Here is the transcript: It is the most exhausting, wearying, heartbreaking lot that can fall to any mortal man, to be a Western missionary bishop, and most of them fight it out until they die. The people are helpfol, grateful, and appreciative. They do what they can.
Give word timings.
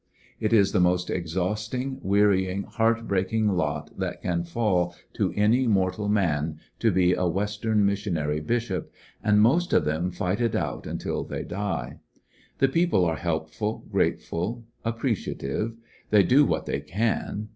It 0.39 0.51
is 0.51 0.71
the 0.71 0.79
most 0.79 1.11
exhausting, 1.11 1.99
wearying, 2.01 2.63
heartbreaking 2.63 3.49
lot 3.49 3.99
that 3.99 4.19
can 4.23 4.43
fall 4.43 4.95
to 5.13 5.31
any 5.35 5.67
mortal 5.67 6.09
man, 6.09 6.57
to 6.79 6.89
be 6.91 7.13
a 7.13 7.27
Western 7.27 7.85
missionary 7.85 8.39
bishop, 8.39 8.91
and 9.23 9.39
most 9.39 9.73
of 9.73 9.85
them 9.85 10.09
fight 10.09 10.41
it 10.41 10.55
out 10.55 10.87
until 10.87 11.23
they 11.23 11.43
die. 11.43 11.99
The 12.57 12.67
people 12.67 13.05
are 13.05 13.17
helpfol, 13.17 13.87
grateful, 13.91 14.63
and 14.83 14.91
appreciative. 14.95 15.77
They 16.09 16.23
do 16.23 16.45
what 16.45 16.65
they 16.65 16.79
can. 16.79 17.49